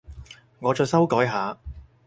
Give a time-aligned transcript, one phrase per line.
[0.57, 1.55] 我再修改下